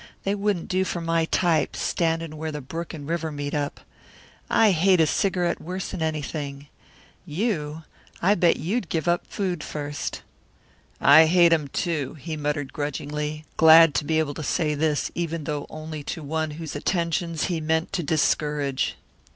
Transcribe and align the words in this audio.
They 0.23 0.33
wouldn't 0.33 0.67
do 0.67 0.83
for 0.83 0.99
my 0.99 1.25
type, 1.25 1.75
standin' 1.75 2.35
where 2.35 2.51
the 2.51 2.59
brook 2.59 2.91
and 2.91 3.07
river 3.07 3.31
meet 3.31 3.53
up. 3.53 3.81
I 4.49 4.71
hate 4.71 4.99
a 4.99 5.05
cigarette 5.05 5.61
worse'n 5.61 6.01
anything. 6.01 6.69
You 7.23 7.83
I 8.19 8.33
bet 8.33 8.57
you'd 8.57 8.89
give 8.89 9.07
up 9.07 9.27
food 9.27 9.63
first." 9.63 10.23
"I 10.99 11.27
hate 11.27 11.53
'em, 11.53 11.67
too," 11.67 12.15
he 12.15 12.35
muttered 12.35 12.73
grudgingly, 12.73 13.45
glad 13.57 13.93
to 13.93 14.03
be 14.03 14.17
able 14.17 14.33
to 14.33 14.41
say 14.43 14.73
this, 14.73 15.11
even 15.13 15.43
though 15.43 15.67
only 15.69 16.01
to 16.05 16.23
one 16.23 16.49
whose 16.57 16.75
attentions 16.75 17.43
he 17.43 17.61
meant 17.61 17.93
to 17.93 18.01
discourage. 18.01 18.95